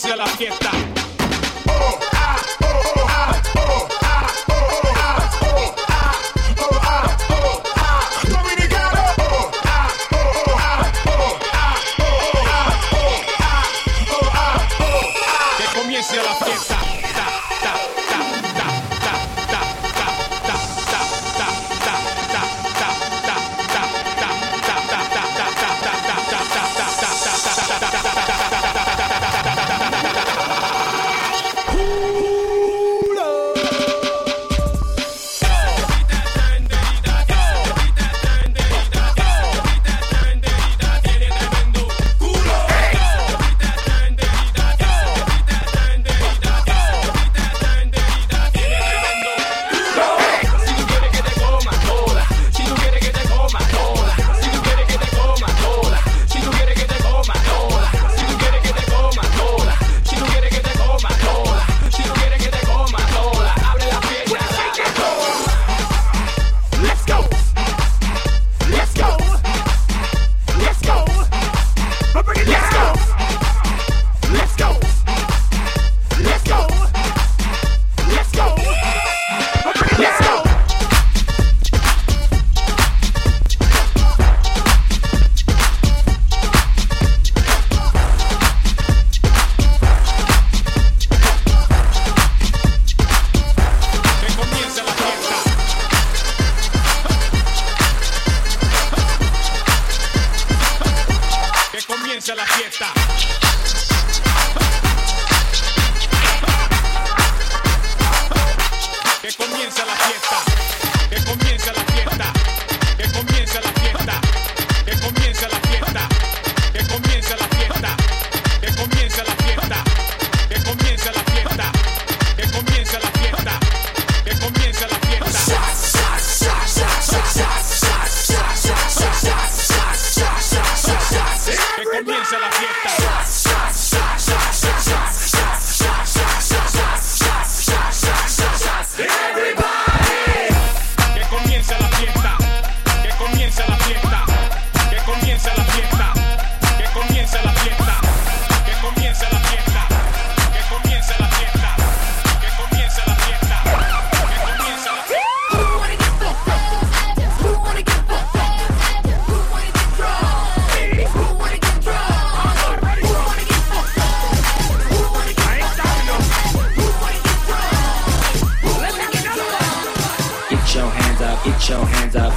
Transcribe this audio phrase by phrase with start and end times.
[0.00, 0.89] inicio a la fiesta.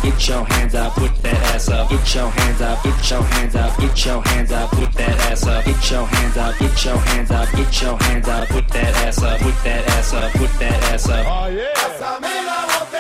[0.03, 3.55] get your hands up, put that ass up, get your hands up, get your hands
[3.55, 6.97] up, get your hands up, put that ass up, get your hands up, get your
[6.97, 10.49] hands up, get your hands up, put that ass up, put that ass up, put
[10.59, 11.25] that ass up.
[11.27, 12.92] Oh yeah.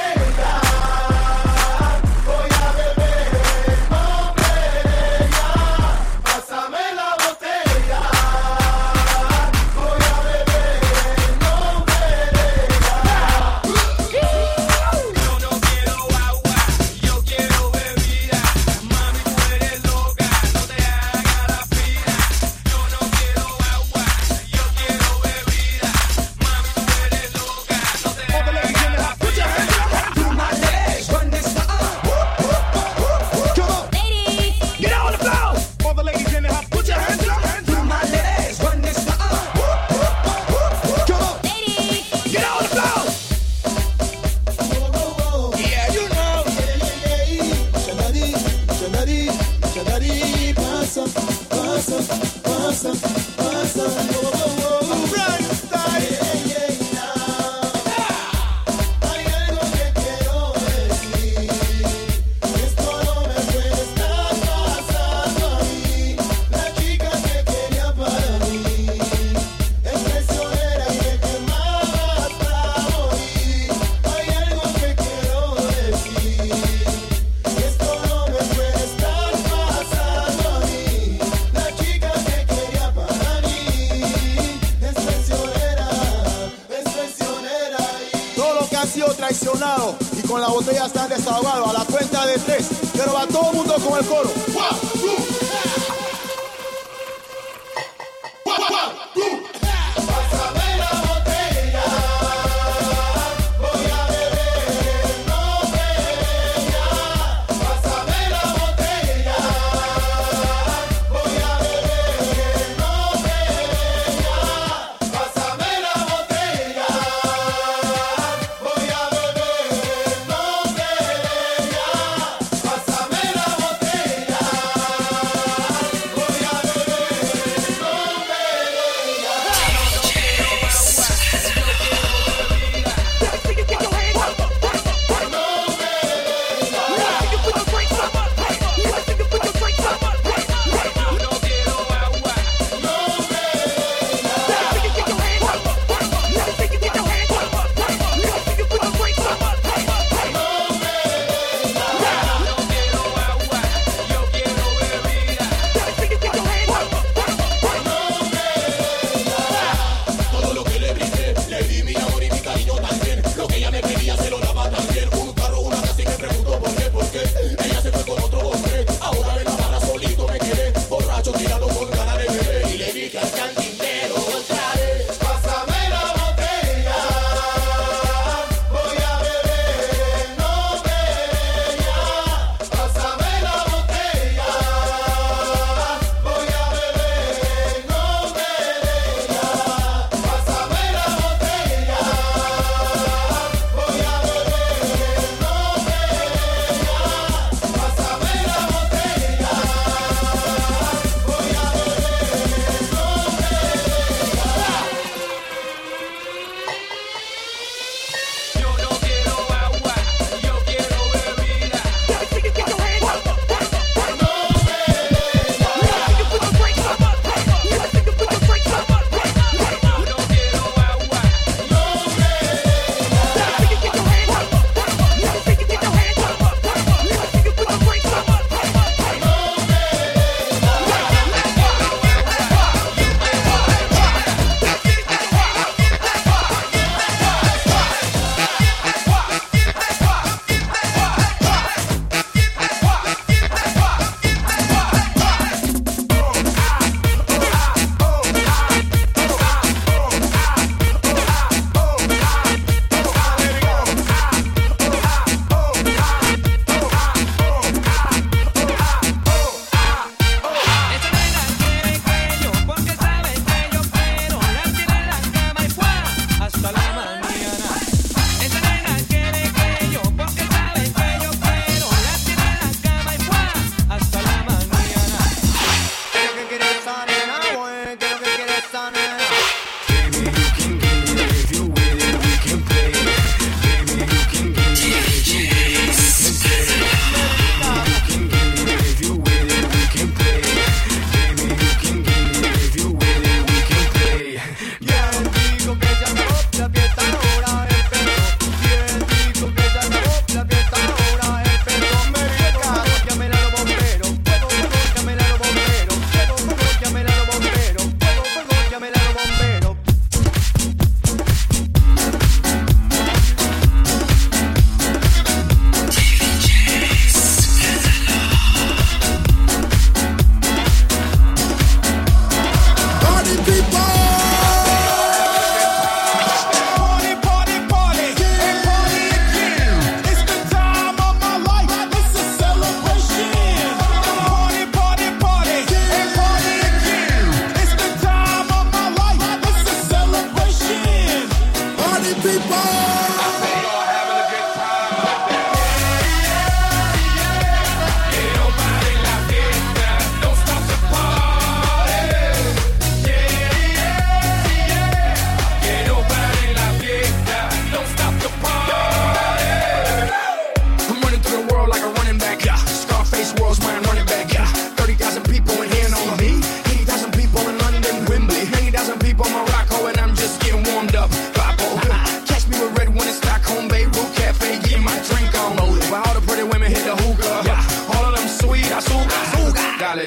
[90.17, 91.69] y con la botella están desahogados.
[91.69, 94.31] A la cuenta de tres, pero va todo el mundo con el coro.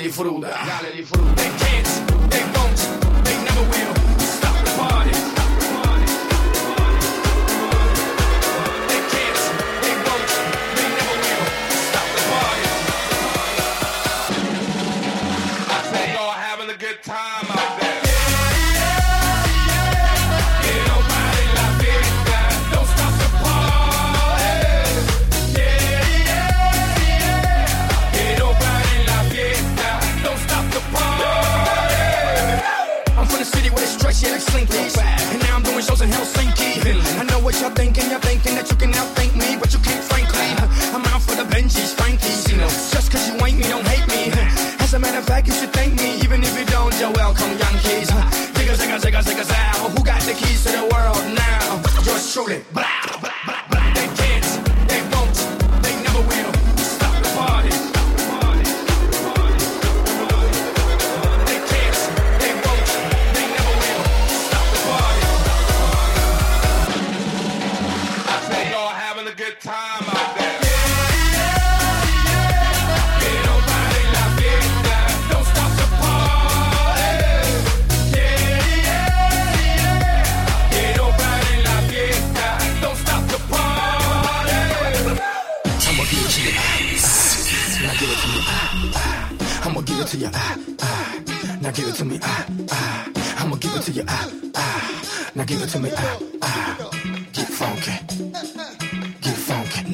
[0.06, 0.48] gallerifrode.
[0.66, 2.15] Gallerifrode.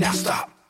[0.03, 0.62] Now stop.